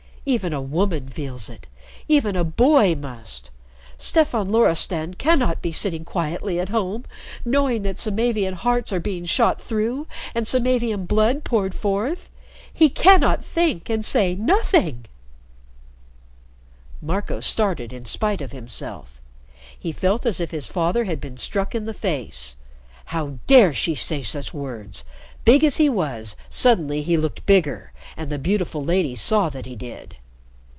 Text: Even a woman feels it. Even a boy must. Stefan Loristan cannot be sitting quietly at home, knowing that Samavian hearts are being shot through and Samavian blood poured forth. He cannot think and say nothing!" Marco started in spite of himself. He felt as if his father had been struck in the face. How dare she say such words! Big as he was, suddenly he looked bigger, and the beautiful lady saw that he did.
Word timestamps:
Even 0.23 0.53
a 0.53 0.61
woman 0.61 1.09
feels 1.09 1.49
it. 1.49 1.65
Even 2.07 2.35
a 2.35 2.43
boy 2.43 2.93
must. 2.93 3.49
Stefan 3.97 4.51
Loristan 4.51 5.15
cannot 5.15 5.63
be 5.63 5.71
sitting 5.71 6.05
quietly 6.05 6.59
at 6.59 6.69
home, 6.69 7.05
knowing 7.43 7.81
that 7.81 7.97
Samavian 7.97 8.53
hearts 8.53 8.93
are 8.93 8.99
being 8.99 9.25
shot 9.25 9.59
through 9.59 10.05
and 10.35 10.45
Samavian 10.45 11.07
blood 11.07 11.43
poured 11.43 11.73
forth. 11.73 12.29
He 12.71 12.87
cannot 12.87 13.43
think 13.43 13.89
and 13.89 14.05
say 14.05 14.35
nothing!" 14.35 15.07
Marco 17.01 17.39
started 17.39 17.91
in 17.91 18.05
spite 18.05 18.41
of 18.41 18.51
himself. 18.51 19.19
He 19.77 19.91
felt 19.91 20.27
as 20.27 20.39
if 20.39 20.51
his 20.51 20.67
father 20.67 21.05
had 21.05 21.19
been 21.19 21.35
struck 21.37 21.73
in 21.73 21.85
the 21.85 21.95
face. 21.95 22.55
How 23.05 23.39
dare 23.47 23.73
she 23.73 23.95
say 23.95 24.21
such 24.21 24.53
words! 24.53 25.03
Big 25.43 25.63
as 25.63 25.77
he 25.77 25.89
was, 25.89 26.35
suddenly 26.51 27.01
he 27.01 27.17
looked 27.17 27.43
bigger, 27.47 27.91
and 28.15 28.29
the 28.29 28.37
beautiful 28.37 28.85
lady 28.85 29.15
saw 29.15 29.49
that 29.49 29.65
he 29.65 29.75
did. 29.75 30.15